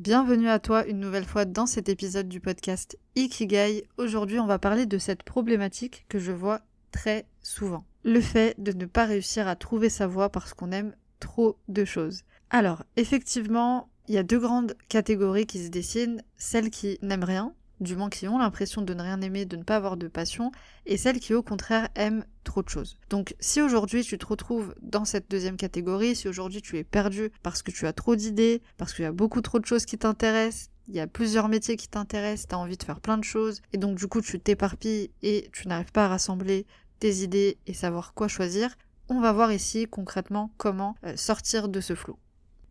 [0.00, 3.84] Bienvenue à toi une nouvelle fois dans cet épisode du podcast Ikigai.
[3.98, 7.84] Aujourd'hui, on va parler de cette problématique que je vois très souvent.
[8.02, 11.84] Le fait de ne pas réussir à trouver sa voie parce qu'on aime trop de
[11.84, 12.22] choses.
[12.48, 17.52] Alors, effectivement, il y a deux grandes catégories qui se dessinent, celles qui n'aiment rien,
[17.80, 20.52] du moins qui ont l'impression de ne rien aimer, de ne pas avoir de passion,
[20.86, 22.98] et celles qui au contraire aiment trop de choses.
[23.08, 27.30] Donc si aujourd'hui tu te retrouves dans cette deuxième catégorie, si aujourd'hui tu es perdu
[27.42, 29.98] parce que tu as trop d'idées, parce qu'il y a beaucoup trop de choses qui
[29.98, 33.24] t'intéressent, il y a plusieurs métiers qui t'intéressent, tu as envie de faire plein de
[33.24, 36.66] choses, et donc du coup tu t'éparpilles et tu n'arrives pas à rassembler
[36.98, 38.76] tes idées et savoir quoi choisir,
[39.08, 42.16] on va voir ici concrètement comment euh, sortir de ce flou.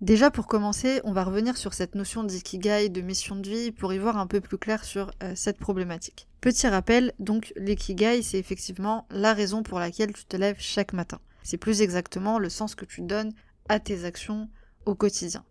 [0.02, 3.92] Déjà pour commencer, on va revenir sur cette notion d'ikigai, de mission de vie, pour
[3.92, 6.30] y voir un peu plus clair sur euh, cette problématique.
[6.40, 11.20] Petit rappel, donc l'ikigai, c'est effectivement la raison pour laquelle tu te lèves chaque matin.
[11.44, 13.34] C'est plus exactement le sens que tu donnes
[13.68, 14.50] à tes actions
[14.86, 15.44] au quotidien.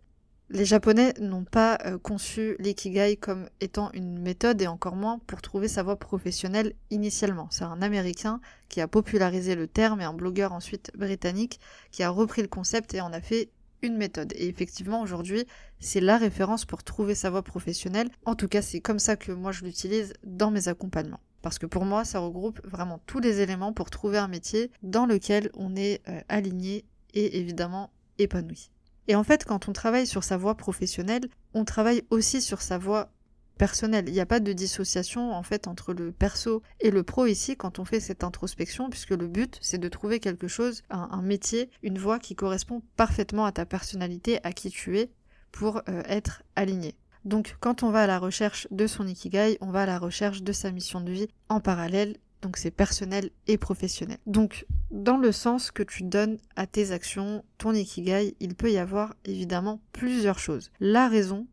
[0.49, 5.43] Les Japonais n'ont pas euh, conçu l'ikigai comme étant une méthode et encore moins pour
[5.43, 7.49] trouver sa voie professionnelle initialement.
[7.51, 11.59] C'est un Américain qui a popularisé le terme et un blogueur ensuite britannique
[11.91, 14.33] qui a repris le concept et en a fait une méthode.
[14.35, 15.45] Et effectivement, aujourd'hui,
[15.79, 18.09] c'est la référence pour trouver sa voie professionnelle.
[18.25, 21.21] En tout cas, c'est comme ça que moi je l'utilise dans mes accompagnements.
[21.41, 25.05] Parce que pour moi, ça regroupe vraiment tous les éléments pour trouver un métier dans
[25.05, 28.71] lequel on est euh, aligné et évidemment épanoui.
[29.07, 32.77] Et en fait, quand on travaille sur sa voie professionnelle, on travaille aussi sur sa
[32.77, 33.11] voie
[33.59, 34.05] personnel.
[34.07, 37.55] Il n'y a pas de dissociation en fait entre le perso et le pro ici
[37.55, 41.69] quand on fait cette introspection, puisque le but c'est de trouver quelque chose, un, métier,
[41.83, 45.11] une voie qui correspond parfaitement à ta personnalité, à qui tu es,
[45.51, 46.95] pour euh, être aligné.
[47.25, 50.41] Donc quand on va à la recherche de son ikigai, on va à la recherche
[50.41, 54.17] de sa mission de vie en parallèle donc c'est personnel et professionnel.
[54.25, 58.77] Donc dans le sens que tu donnes à tes actions, ton ikigai, il peut y
[58.77, 60.71] avoir évidemment plusieurs choses.
[60.79, 61.47] La raison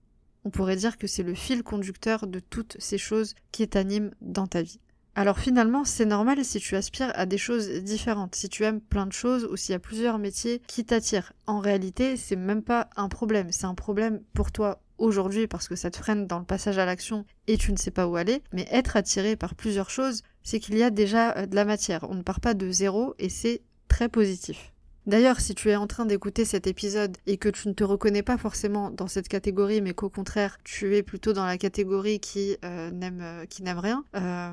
[0.46, 4.46] on pourrait dire que c'est le fil conducteur de toutes ces choses qui t'animent dans
[4.46, 4.78] ta vie.
[5.16, 9.06] Alors finalement, c'est normal si tu aspires à des choses différentes, si tu aimes plein
[9.06, 11.32] de choses ou s'il y a plusieurs métiers qui t'attirent.
[11.48, 15.74] En réalité, c'est même pas un problème, c'est un problème pour toi aujourd'hui parce que
[15.74, 18.40] ça te freine dans le passage à l'action et tu ne sais pas où aller,
[18.52, 22.06] mais être attiré par plusieurs choses, c'est qu'il y a déjà euh, de la matière.
[22.08, 24.72] On ne part pas de zéro et c'est très positif.
[25.06, 28.24] D'ailleurs, si tu es en train d'écouter cet épisode et que tu ne te reconnais
[28.24, 32.56] pas forcément dans cette catégorie, mais qu'au contraire, tu es plutôt dans la catégorie qui
[32.64, 34.50] euh, n'aime euh, n'aime rien, euh,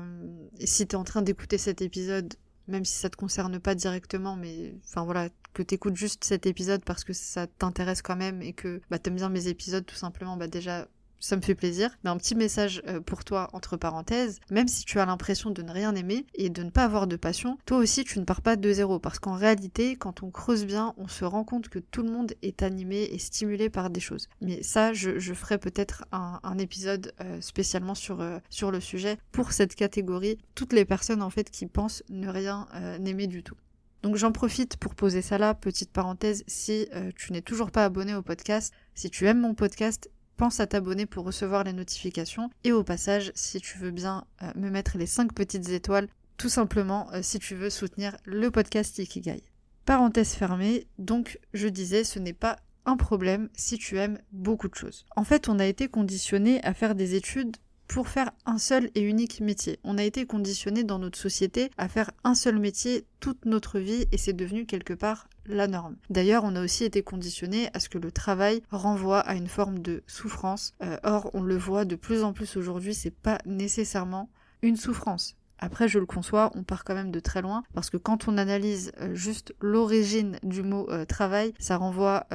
[0.60, 2.34] si tu es en train d'écouter cet épisode,
[2.68, 6.46] même si ça te concerne pas directement, mais enfin voilà, que tu écoutes juste cet
[6.46, 9.96] épisode parce que ça t'intéresse quand même et que bah, aimes bien mes épisodes tout
[9.96, 10.86] simplement, bah déjà
[11.24, 11.90] ça me fait plaisir.
[12.04, 15.62] Mais un petit message euh, pour toi entre parenthèses, même si tu as l'impression de
[15.62, 18.42] ne rien aimer et de ne pas avoir de passion, toi aussi tu ne pars
[18.42, 21.78] pas de zéro parce qu'en réalité, quand on creuse bien, on se rend compte que
[21.78, 24.28] tout le monde est animé et stimulé par des choses.
[24.42, 29.52] Mais ça, je, ferai peut-être un, épisode euh, spécialement sur, euh, sur le sujet pour
[29.52, 32.68] cette catégorie, toutes les personnes en fait qui pensent ne rien
[33.04, 33.56] aimer du tout.
[34.02, 36.86] Donc j'en profite pour poser ça là, petite parenthèse, si
[37.16, 41.06] tu n'es toujours pas abonné au podcast, si tu aimes mon podcast, pense à t'abonner
[41.06, 42.50] pour recevoir les notifications.
[42.64, 46.48] Et au passage, si tu veux bien euh, me mettre les 5 petites étoiles, tout
[46.48, 49.42] simplement euh, si tu veux soutenir le podcast Ikigai.
[49.86, 52.56] Parenthèse fermée, donc je disais, ce n'est pas
[52.86, 55.06] un problème si tu aimes beaucoup de choses.
[55.16, 57.56] En fait, on a été conditionné à faire des études
[57.88, 59.78] pour faire un seul et unique métier.
[59.84, 64.06] On a été conditionné dans notre société à faire un seul métier toute notre vie
[64.12, 65.96] et c'est devenu quelque part la norme.
[66.10, 69.80] D'ailleurs, on a aussi été conditionné à ce que le travail renvoie à une forme
[69.80, 70.72] de souffrance.
[70.82, 74.30] Euh, or, on le voit de plus en plus aujourd'hui, c'est pas nécessairement
[74.62, 75.36] une souffrance.
[75.58, 78.38] Après, je le conçois, on part quand même de très loin, parce que quand on
[78.38, 82.26] analyse euh, juste l'origine du mot euh, travail, ça renvoie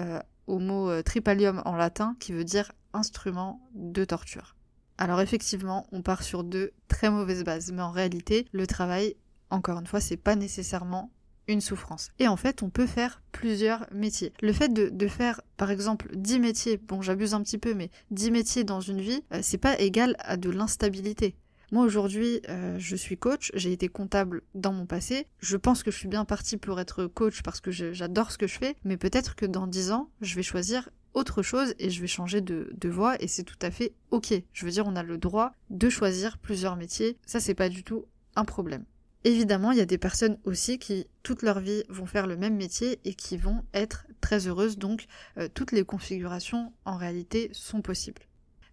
[0.48, 4.56] au mot tripalium en latin, qui veut dire instrument de torture.
[5.02, 9.16] Alors effectivement, on part sur deux très mauvaises bases, mais en réalité, le travail,
[9.50, 11.10] encore une fois, c'est pas nécessairement
[11.48, 12.10] une souffrance.
[12.20, 14.34] Et en fait, on peut faire plusieurs métiers.
[14.42, 18.32] Le fait de, faire, par exemple, 10 métiers, bon, j'abuse un petit peu, mais 10
[18.32, 21.34] métiers dans une vie, euh, c'est pas égal à de l'instabilité.
[21.72, 25.28] Moi aujourd'hui, euh, je suis coach, j'ai été comptable dans mon passé.
[25.40, 28.48] Je pense que je suis bien partie pour être coach parce que j'adore ce que
[28.48, 32.02] je fais, mais peut-être que dans 10 ans, je vais choisir autre chose et je
[32.02, 34.34] vais changer de, de voie et c'est tout à fait ok.
[34.54, 37.18] Je veux dire, on a le droit de choisir plusieurs métiers.
[37.26, 38.06] Ça, c'est pas du tout
[38.36, 38.86] un problème.
[39.26, 42.56] Évidemment, il y a des personnes aussi qui, toute leur vie, vont faire le même
[42.56, 45.08] métier et qui vont être très heureuses, donc
[45.38, 48.22] euh, toutes les configurations, en réalité, sont possibles.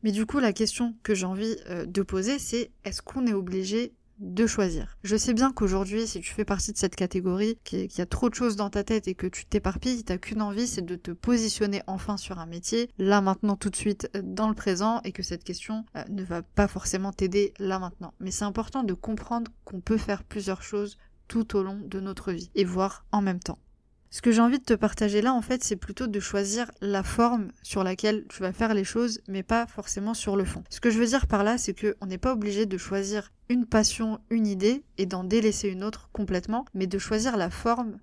[0.04, 3.32] Mais du coup, la question que j'ai envie euh, de poser, c'est est-ce qu'on est
[3.32, 4.96] obligé de choisir.
[5.02, 8.28] Je sais bien qu'aujourd'hui, si tu fais partie de cette catégorie, qu'il y a trop
[8.28, 11.10] de choses dans ta tête et que tu t'éparpilles, t'as qu'une envie, c'est de te
[11.10, 15.22] positionner enfin sur un métier, là maintenant tout de suite dans le présent, et que
[15.22, 18.14] cette question euh, ne va pas forcément t'aider là maintenant.
[18.20, 20.96] Mais c'est important de comprendre qu'on peut faire plusieurs choses
[21.28, 23.58] tout au long de notre vie et voir en même temps.
[24.11, 27.03] Ce que j'ai envie de te partager là, en fait, c'est plutôt de choisir la
[27.03, 30.62] forme sur laquelle tu vas faire les choses, mais pas forcément sur le fond.
[30.70, 33.67] Ce que je veux dire par là, c'est qu'on n'est pas obligé de choisir une
[33.67, 37.99] passion, une idée, et d'en délaisser une autre complètement, mais de choisir la forme,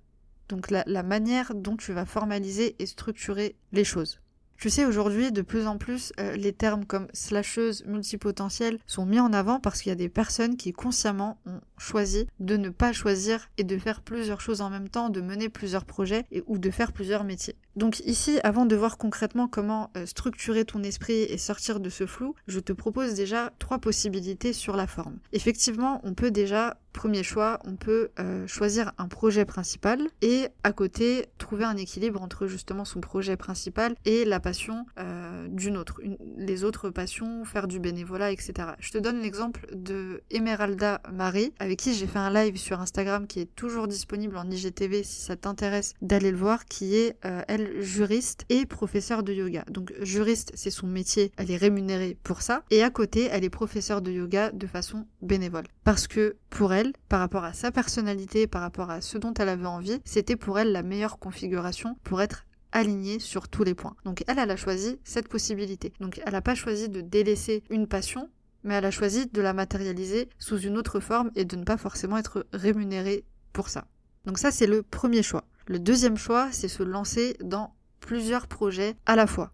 [0.48, 4.20] donc la, la manière dont tu vas formaliser et structurer les choses.
[4.58, 9.20] Tu sais, aujourd'hui, de plus en plus, euh, les termes comme slasheuse, multipotentielle sont mis
[9.20, 12.92] en avant parce qu'il y a des personnes qui consciemment ont choisi de ne pas
[12.92, 16.58] choisir et de faire plusieurs choses en même temps, de mener plusieurs projets et, ou
[16.58, 17.56] de faire plusieurs métiers.
[17.76, 22.06] Donc ici, avant de voir concrètement comment euh, structurer ton esprit et sortir de ce
[22.06, 25.18] flou, je te propose déjà trois possibilités sur la forme.
[25.32, 30.72] Effectivement, on peut déjà Premier choix, on peut euh, choisir un projet principal et à
[30.72, 36.00] côté trouver un équilibre entre justement son projet principal et la passion euh, d'une autre,
[36.36, 38.68] les autres passions, faire du bénévolat, etc.
[38.78, 43.26] Je te donne l'exemple de Emeralda Marie, avec qui j'ai fait un live sur Instagram
[43.26, 47.16] qui est toujours disponible en IGTV si ça t'intéresse d'aller le voir, qui est
[47.48, 49.64] elle juriste et professeure de yoga.
[49.70, 53.50] Donc juriste, c'est son métier, elle est rémunérée pour ça, et à côté, elle est
[53.50, 55.64] professeure de yoga de façon bénévole.
[55.84, 59.48] Parce que pour elle, par rapport à sa personnalité, par rapport à ce dont elle
[59.48, 63.96] avait envie, c'était pour elle la meilleure configuration pour être alignée sur tous les points.
[64.04, 65.92] Donc elle, elle a choisi cette possibilité.
[66.00, 68.28] Donc elle n'a pas choisi de délaisser une passion,
[68.64, 71.76] mais elle a choisi de la matérialiser sous une autre forme et de ne pas
[71.76, 73.86] forcément être rémunérée pour ça.
[74.24, 75.44] Donc ça, c'est le premier choix.
[75.66, 79.52] Le deuxième choix, c'est se lancer dans plusieurs projets à la fois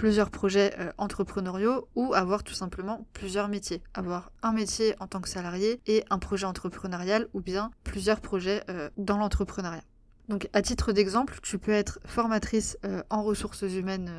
[0.00, 3.82] plusieurs projets euh, entrepreneuriaux ou avoir tout simplement plusieurs métiers.
[3.92, 8.62] Avoir un métier en tant que salarié et un projet entrepreneurial ou bien plusieurs projets
[8.70, 9.84] euh, dans l'entrepreneuriat.
[10.30, 14.10] Donc à titre d'exemple, tu peux être formatrice euh, en ressources humaines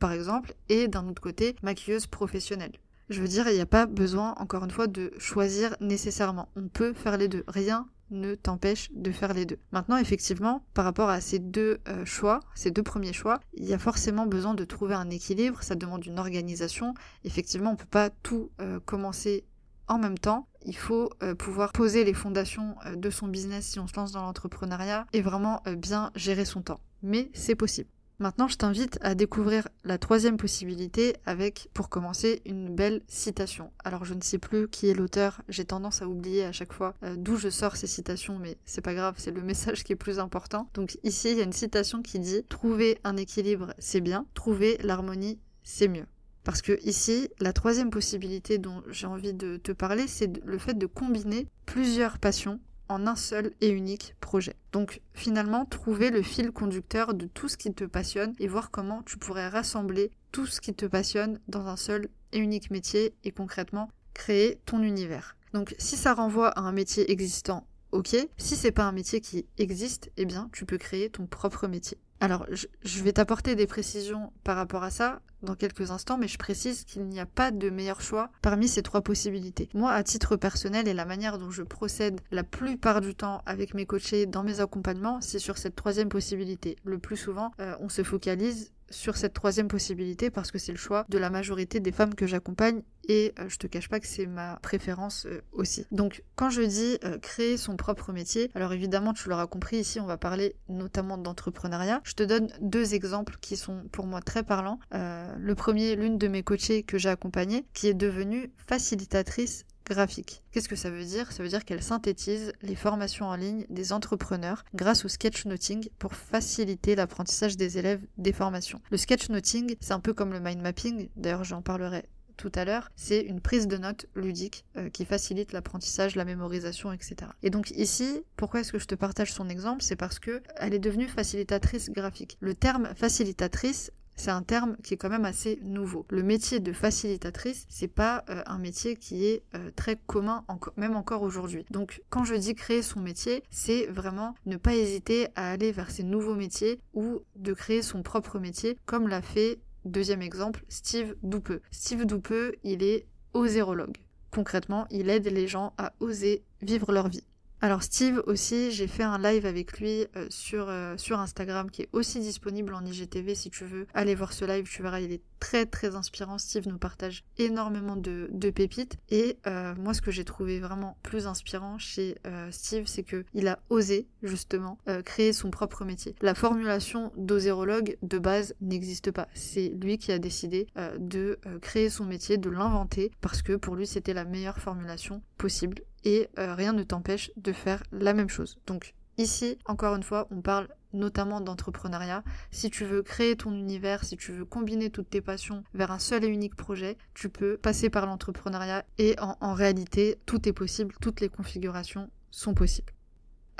[0.00, 2.72] par exemple et d'un autre côté maquilleuse professionnelle.
[3.08, 6.48] Je veux dire, il n'y a pas besoin, encore une fois, de choisir nécessairement.
[6.56, 7.44] On peut faire les deux.
[7.46, 9.58] Rien ne t'empêche de faire les deux.
[9.72, 13.74] Maintenant, effectivement, par rapport à ces deux euh, choix, ces deux premiers choix, il y
[13.74, 16.94] a forcément besoin de trouver un équilibre, ça demande une organisation.
[17.24, 19.44] Effectivement, on ne peut pas tout euh, commencer
[19.86, 20.48] en même temps.
[20.64, 24.22] Il faut euh, pouvoir poser les fondations de son business si on se lance dans
[24.22, 26.80] l'entrepreneuriat et vraiment bien gérer son temps.
[27.02, 27.88] Mais c'est possible.
[28.20, 33.70] Maintenant, je t'invite à découvrir la troisième possibilité avec, pour commencer, une belle citation.
[33.84, 36.94] Alors, je ne sais plus qui est l'auteur, j'ai tendance à oublier à chaque fois
[37.04, 39.96] euh, d'où je sors ces citations, mais c'est pas grave, c'est le message qui est
[39.96, 40.68] plus important.
[40.74, 44.78] Donc, ici, il y a une citation qui dit Trouver un équilibre, c'est bien, trouver
[44.82, 46.06] l'harmonie, c'est mieux.
[46.42, 50.76] Parce que ici, la troisième possibilité dont j'ai envie de te parler, c'est le fait
[50.76, 52.58] de combiner plusieurs passions
[52.88, 54.56] en un seul et unique projet.
[54.72, 59.02] Donc finalement, trouver le fil conducteur de tout ce qui te passionne et voir comment
[59.02, 63.30] tu pourrais rassembler tout ce qui te passionne dans un seul et unique métier et
[63.30, 65.36] concrètement créer ton univers.
[65.52, 68.16] Donc si ça renvoie à un métier existant, ok.
[68.36, 71.98] Si c'est pas un métier qui existe, eh bien tu peux créer ton propre métier.
[72.20, 76.38] Alors, je vais t'apporter des précisions par rapport à ça dans quelques instants, mais je
[76.38, 79.68] précise qu'il n'y a pas de meilleur choix parmi ces trois possibilités.
[79.72, 83.74] Moi, à titre personnel et la manière dont je procède la plupart du temps avec
[83.74, 86.76] mes coachés dans mes accompagnements, c'est sur cette troisième possibilité.
[86.84, 90.78] Le plus souvent, euh, on se focalise sur cette troisième possibilité parce que c'est le
[90.78, 94.06] choix de la majorité des femmes que j'accompagne et euh, je te cache pas que
[94.06, 95.86] c'est ma préférence euh, aussi.
[95.90, 100.00] Donc quand je dis euh, créer son propre métier, alors évidemment tu l'auras compris ici
[100.00, 102.00] on va parler notamment d'entrepreneuriat.
[102.04, 104.78] Je te donne deux exemples qui sont pour moi très parlants.
[104.92, 110.42] le premier, l'une de mes coachées que j'ai accompagnée qui est devenue facilitatrice graphique.
[110.52, 111.32] Qu'est-ce que ça veut dire?
[111.32, 116.14] Ça veut dire qu'elle synthétise les formations en ligne des entrepreneurs grâce au sketchnoting pour
[116.14, 118.80] faciliter l'apprentissage des élèves des formations.
[118.90, 122.04] Le sketchnoting, c'est un peu comme le mind mapping, d'ailleurs j'en parlerai
[122.38, 126.92] tout à l'heure, c'est une prise de notes ludique euh, qui facilite l'apprentissage, la mémorisation,
[126.92, 127.16] etc.
[127.42, 129.82] Et donc ici, pourquoi est-ce que je te partage son exemple?
[129.82, 132.38] C'est parce que elle est devenue facilitatrice graphique.
[132.40, 136.04] Le terme facilitatrice, c'est un terme qui est quand même assez nouveau.
[136.10, 140.44] Le métier de facilitatrice, c'est pas euh, un métier qui est euh, très commun,
[140.76, 141.64] même encore aujourd'hui.
[141.70, 145.90] Donc quand je dis créer son métier, c'est vraiment ne pas hésiter à aller vers
[145.90, 151.14] ces nouveaux métiers ou de créer son propre métier, comme l'a fait, deuxième exemple, Steve
[151.22, 151.62] Doupeux.
[151.70, 153.96] Steve Doupeux, il est osérologue.
[154.30, 157.24] Concrètement, il aide les gens à oser vivre leur vie.
[157.60, 161.82] Alors Steve aussi, j'ai fait un live avec lui euh, sur, euh, sur Instagram qui
[161.82, 165.10] est aussi disponible en IGTV si tu veux aller voir ce live, tu verras, il
[165.10, 166.38] est très très inspirant.
[166.38, 170.98] Steve nous partage énormément de, de pépites et euh, moi ce que j'ai trouvé vraiment
[171.02, 172.14] plus inspirant chez
[172.50, 176.14] Steve, c'est que il a osé justement créer son propre métier.
[176.20, 179.28] La formulation d'osérologue de base n'existe pas.
[179.34, 180.66] C'est lui qui a décidé
[180.98, 185.82] de créer son métier, de l'inventer parce que pour lui c'était la meilleure formulation possible
[186.04, 188.58] et euh, rien ne t'empêche de faire la même chose.
[188.66, 192.24] Donc ici, encore une fois, on parle notamment d'entrepreneuriat.
[192.50, 195.98] Si tu veux créer ton univers, si tu veux combiner toutes tes passions vers un
[195.98, 200.94] seul et unique projet, tu peux passer par l'entrepreneuriat et en réalité, tout est possible,
[201.00, 202.92] toutes les configurations sont possibles.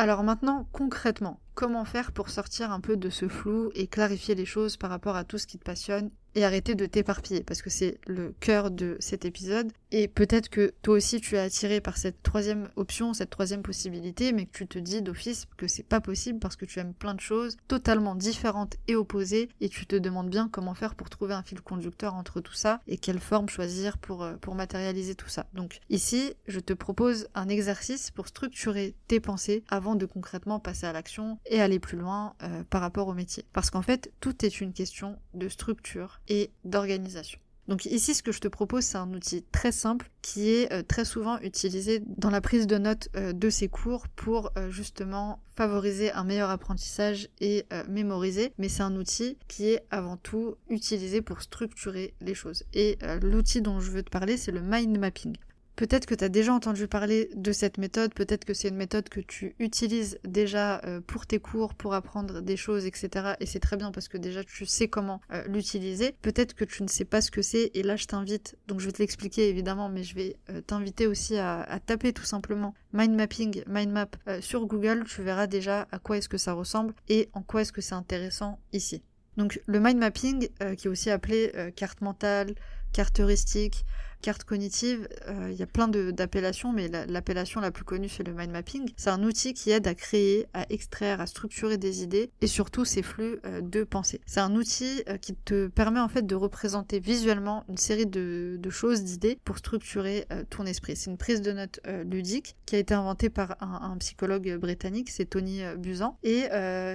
[0.00, 4.44] Alors maintenant, concrètement, comment faire pour sortir un peu de ce flou et clarifier les
[4.44, 7.42] choses par rapport à tout ce qui te passionne et arrêter de t'éparpiller?
[7.42, 11.38] Parce que c'est le cœur de cet épisode et peut-être que toi aussi tu es
[11.38, 15.66] attiré par cette troisième option, cette troisième possibilité mais que tu te dis d'office que
[15.66, 19.68] c'est pas possible parce que tu aimes plein de choses totalement différentes et opposées et
[19.68, 22.98] tu te demandes bien comment faire pour trouver un fil conducteur entre tout ça et
[22.98, 25.46] quelle forme choisir pour, euh, matérialiser tout ça.
[25.54, 30.86] Donc ici je te propose un exercice pour structurer tes pensées avant de concrètement passer
[30.86, 33.44] à l'action et aller plus loin euh, par rapport au métier.
[33.52, 37.38] Parce qu'en fait tout est une question de structure et d'organisation.
[37.68, 40.82] Donc ici, ce que je te propose, c'est un outil très simple qui est euh,
[40.82, 45.42] très souvent utilisé dans la prise de notes euh, de ces cours pour euh, justement
[45.54, 48.52] favoriser un meilleur apprentissage et mémoriser.
[48.58, 52.62] Mais c'est un outil qui est avant tout utilisé pour structurer les choses.
[52.74, 55.36] Et l'outil dont je veux te parler, c'est le mind mapping.
[55.78, 59.08] Peut-être que tu as déjà entendu parler de cette méthode, peut-être que c'est une méthode
[59.08, 63.34] que tu utilises déjà euh, pour tes cours, pour apprendre des choses, etc.
[63.38, 66.16] Et c'est très bien parce que déjà tu sais comment euh, l'utiliser.
[66.20, 68.86] Peut-être que tu ne sais pas ce que c'est et là je t'invite, donc je
[68.86, 73.14] vais te l'expliquer évidemment, mais je vais euh, t'inviter aussi à, taper tout simplement mind
[73.14, 74.08] mapping, mind map
[74.40, 75.04] sur Google.
[75.04, 77.94] Tu verras déjà à quoi est-ce que ça ressemble et en quoi est-ce que c'est
[77.94, 79.04] intéressant ici.
[79.36, 82.56] Donc le mind mapping, qui est aussi appelé carte mentale,
[82.92, 83.84] carte heuristique,
[84.20, 88.32] carte cognitive, euh, il y a plein d'appellations, mais l'appellation la, plus connue c'est le
[88.32, 88.90] mind mapping.
[88.96, 92.84] C'est un outil qui aide à créer, à extraire, à structurer des idées et surtout
[92.84, 94.20] ces flux euh, de pensée.
[94.26, 98.58] C'est un outil euh, qui te permet en fait de représenter visuellement une série de,
[98.70, 100.94] choses, d'idées pour structurer ton esprit.
[100.94, 105.24] C'est une prise de notes ludique qui a été inventée par un, psychologue britannique, c'est
[105.24, 106.44] Tony Buzan, et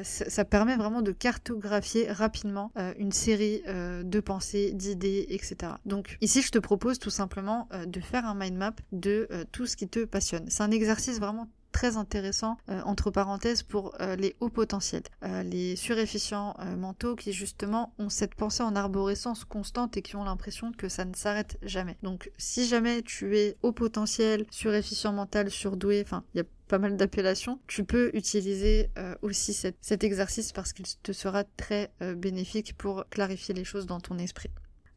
[0.03, 5.73] ça, permet vraiment de cartographier rapidement une série de pensées, d'idées, etc.
[5.85, 9.45] Donc ici je te propose tout simplement euh, de faire un mind map de euh,
[9.51, 10.45] tout ce qui te passionne.
[10.49, 15.01] C'est un exercice vraiment très intéressant euh, entre parenthèses pour les hauts potentiels,
[15.43, 20.71] les suréfficients mentaux qui justement ont cette pensée en arborescence constante et qui ont l'impression
[20.71, 21.97] que ça ne s'arrête jamais.
[22.03, 26.77] Donc si jamais tu es haut potentiel, suréfficient mental, surdoué, enfin il y a pas
[26.77, 28.91] mal d'appellations, tu peux utiliser
[29.23, 34.19] aussi cet exercice parce qu'il te sera très bénéfique pour clarifier les choses dans ton
[34.19, 34.51] esprit.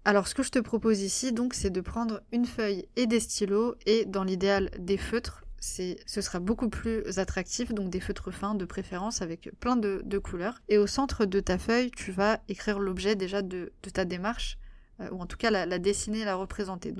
[0.06, 3.18] Alors ce que je te propose ici donc c'est de prendre une feuille et des
[3.18, 5.42] stylos et dans l'idéal des feutres.
[5.58, 10.62] ce sera beaucoup plus attractif, donc des feutres fins de préférence avec plein de, couleurs.
[10.68, 14.58] Et au centre de ta feuille, tu vas écrire l'objet déjà de, ta démarche,
[15.00, 16.94] euh, ou en tout cas la, dessiner, la représenter.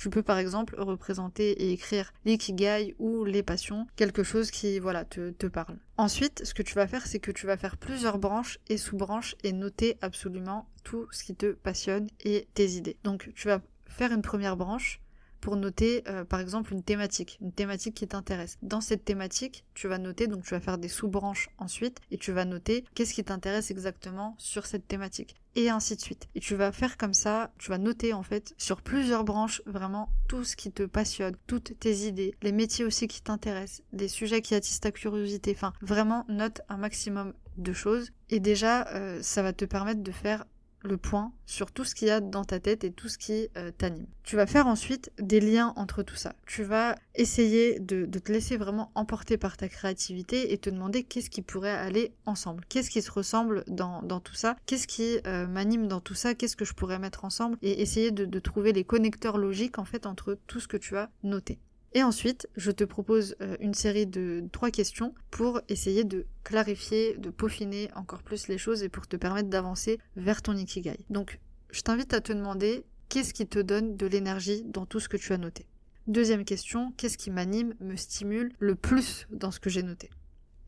[0.00, 5.04] Tu peux par exemple représenter et écrire l'ikigai ou les passions, quelque chose qui voilà
[5.04, 5.76] te, te parle.
[5.98, 9.36] Ensuite, ce que tu vas faire, c'est que tu vas faire plusieurs branches et sous-branches
[9.44, 12.96] et noter absolument tout ce qui te passionne et tes idées.
[13.04, 15.02] Donc tu vas faire une première branche
[15.40, 18.58] pour noter euh, par exemple une thématique, une thématique qui t'intéresse.
[18.62, 22.32] Dans cette thématique, tu vas noter, donc tu vas faire des sous-branches ensuite, et tu
[22.32, 26.28] vas noter qu'est-ce qui t'intéresse exactement sur cette thématique, et ainsi de suite.
[26.34, 30.08] Et tu vas faire comme ça, tu vas noter en fait sur plusieurs branches vraiment
[30.28, 34.42] tout ce qui te passionne, toutes tes idées, les métiers aussi qui t'intéressent, les sujets
[34.42, 39.42] qui attisent ta curiosité, enfin vraiment note un maximum de choses, et déjà euh, ça
[39.42, 40.44] va te permettre de faire
[40.82, 43.48] le point sur tout ce qu'il y a dans ta tête et tout ce qui
[43.56, 44.06] euh, t'anime.
[44.22, 46.34] Tu vas faire ensuite des liens entre tout ça.
[46.46, 51.30] Tu vas essayer de, te laisser vraiment emporter par ta créativité et te demander qu'est-ce
[51.30, 52.64] qui pourrait aller ensemble.
[52.68, 54.56] Qu'est-ce qui se ressemble dans, tout ça?
[54.66, 56.34] Qu'est-ce qui euh, m'anime dans tout ça?
[56.34, 57.56] Qu'est-ce que je pourrais mettre ensemble?
[57.62, 60.96] Et essayer de, de trouver les connecteurs logiques en fait entre tout ce que tu
[60.96, 61.58] as noté.
[61.92, 67.16] Et ensuite, je te propose euh, une série de trois questions pour essayer de clarifier,
[67.16, 71.00] de peaufiner encore plus les choses et pour te permettre d'avancer vers ton ikigai.
[71.10, 75.08] Donc, je t'invite à te demander qu'est-ce qui te donne de l'énergie dans tout ce
[75.08, 75.66] que tu as noté?
[76.06, 80.10] Deuxième question, qu'est-ce qui m'anime, me stimule le plus dans ce que j'ai noté?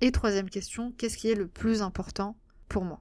[0.00, 2.36] Et troisième question, qu'est-ce qui est le plus important
[2.68, 3.00] pour moi?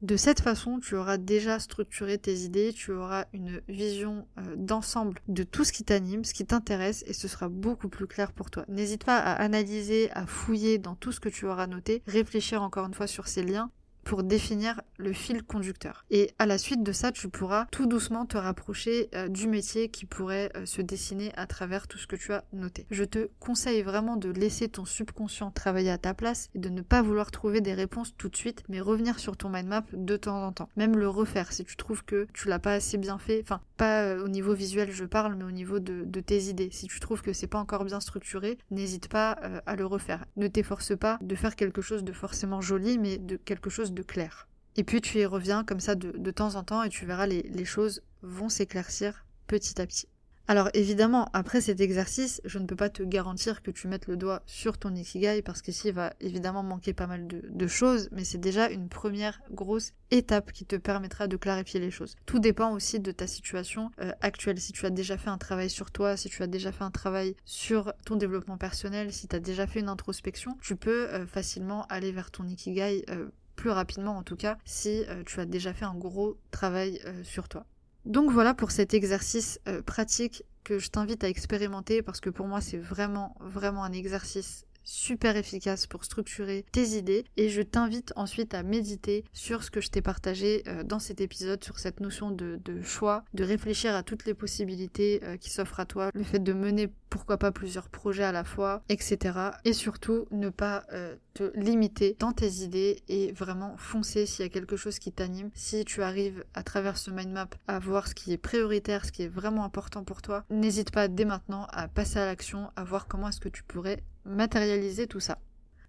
[0.00, 5.18] De cette façon, tu auras déjà structuré tes idées, tu auras une vision euh, d'ensemble
[5.26, 8.50] de tout ce qui t'anime, ce qui t'intéresse, et ce sera beaucoup plus clair pour
[8.50, 8.64] toi.
[8.68, 12.86] N'hésite pas à analyser, à fouiller dans tout ce que tu auras noté, réfléchir encore
[12.86, 13.72] une fois sur ces liens,
[14.08, 16.06] pour définir le fil conducteur.
[16.10, 19.90] Et à la suite de ça, tu pourras tout doucement te rapprocher euh, du métier
[19.90, 22.86] qui pourrait euh, se dessiner à travers tout ce que tu as noté.
[22.90, 26.80] Je te conseille vraiment de laisser ton subconscient travailler à ta place et de ne
[26.80, 30.16] pas vouloir trouver des réponses tout de suite, mais revenir sur ton mind map de
[30.16, 30.70] temps en temps.
[30.76, 33.42] Même le refaire si tu trouves que tu l'as pas assez bien fait.
[33.42, 36.70] Enfin, pas euh, au niveau visuel je parle, mais au niveau de, de tes idées.
[36.72, 39.32] Si tu trouves que c'est pas encore bien structuré, n'hésite pas
[39.66, 40.24] à le refaire.
[40.36, 43.97] Ne t'efforce pas de faire quelque chose de forcément joli, mais de quelque chose de
[44.02, 44.48] clair.
[44.78, 47.64] Et puis tu y reviens comme ça de, temps en temps et tu verras les,
[47.64, 50.06] choses vont s'éclaircir petit à petit.
[50.50, 54.16] Alors évidemment, après cet exercice, je ne peux pas te garantir que tu mettes le
[54.16, 58.22] doigt sur ton ikigai parce qu'ici il va évidemment manquer pas mal de, choses, mais
[58.22, 62.14] c'est déjà une première grosse étape qui te permettra de clarifier les choses.
[62.24, 64.60] Tout dépend aussi de ta situation euh, actuelle.
[64.60, 66.92] Si tu as déjà fait un travail sur toi, si tu as déjà fait un
[66.92, 71.26] travail sur ton développement personnel, si tu as déjà fait une introspection, tu peux euh,
[71.26, 73.28] facilement aller vers ton ikigai euh,
[73.58, 77.24] plus rapidement en tout cas si euh, tu as déjà fait un gros travail euh,
[77.24, 77.66] sur toi.
[78.06, 82.46] Donc voilà pour cet exercice euh, pratique que je t'invite à expérimenter parce que pour
[82.46, 88.12] moi c'est vraiment vraiment un exercice super efficace pour structurer tes idées et je t'invite
[88.14, 92.30] ensuite à méditer sur ce que je t'ai partagé dans cet épisode, sur cette notion
[92.30, 96.54] de, choix, de réfléchir à toutes les possibilités qui s'offrent à toi, le fait de
[96.54, 99.18] mener pourquoi pas plusieurs projets à la fois, etc.
[99.64, 104.46] Et surtout ne pas euh, te limiter dans tes idées et vraiment foncer s'il y
[104.46, 105.50] a quelque chose qui t'anime.
[105.54, 109.12] Si tu arrives à travers ce mind map à voir ce qui est prioritaire, ce
[109.12, 112.84] qui est vraiment important pour toi, n'hésite pas dès maintenant à passer à l'action, à
[112.84, 115.38] voir comment est-ce que tu pourrais matérialiser tout ça.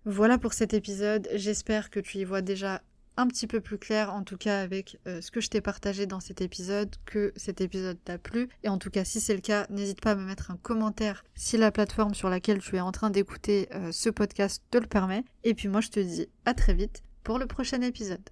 [0.06, 2.82] Voilà pour cet épisode, j'espère que tu y vois déjà
[3.20, 6.06] un petit peu plus clair, en tout cas avec euh, ce que je t'ai partagé
[6.06, 8.48] dans cet épisode, que cet épisode t'a plu.
[8.64, 11.26] Et en tout cas, si c'est le cas, n'hésite pas à me mettre un commentaire
[11.36, 14.88] si la plateforme sur laquelle tu es en train d'écouter euh, ce podcast te le
[14.88, 15.26] permet.
[15.44, 18.30] Et puis moi, je te dis à très vite pour le prochain épisode.